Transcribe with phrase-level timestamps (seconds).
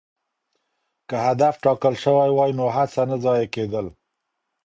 [1.09, 3.85] که هدف ټاکل سوی وای نو هڅه نه ضایع کېدل.